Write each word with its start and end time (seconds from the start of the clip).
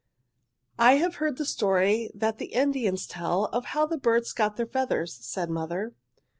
"I 0.79 0.93
have 0.93 1.17
heard 1.21 1.37
the 1.37 1.45
story 1.45 2.09
that 2.15 2.39
the 2.39 2.53
Indians 2.53 3.05
tell 3.05 3.45
of 3.53 3.65
how 3.65 3.85
the 3.85 3.99
birds 3.99 4.33
got 4.33 4.57
their 4.57 4.65
feathers," 4.65 5.19
said 5.21 5.47
mother. 5.51 5.93